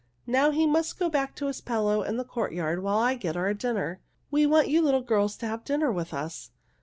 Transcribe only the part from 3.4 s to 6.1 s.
dinner. We want you little girls to have dinner